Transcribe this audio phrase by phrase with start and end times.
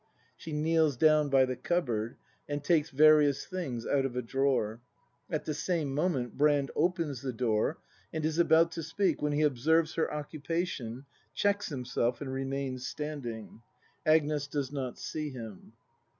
[0.39, 2.17] [SJie kneels down by the cupboard,
[2.49, 4.81] and takes various things out of a drawer.
[5.29, 6.35] At the same moment.
[6.35, 7.77] Brand opens the door,
[8.11, 13.61] and is about to speak, when he observes her occupation, checks himself and remains standing.
[14.03, 15.73] Agnes does not see him.